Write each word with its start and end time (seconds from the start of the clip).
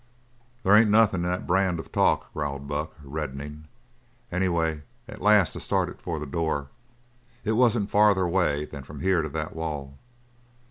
"They 0.63 0.79
ain't 0.79 0.89
nothin' 0.89 1.23
in 1.23 1.29
that 1.29 1.45
brand 1.45 1.77
of 1.79 1.91
talk," 1.91 2.33
growled 2.33 2.67
Buck, 2.67 2.95
reddening. 3.03 3.65
"Anyway, 4.31 4.81
at 5.07 5.21
last 5.21 5.55
I 5.55 5.59
started 5.59 6.01
for 6.01 6.17
the 6.17 6.25
door. 6.25 6.69
It 7.43 7.51
wasn't 7.51 7.91
farther 7.91 8.23
away 8.23 8.65
than 8.65 8.81
from 8.81 9.01
here 9.01 9.21
to 9.21 9.29
the 9.29 9.49
wall. 9.53 9.99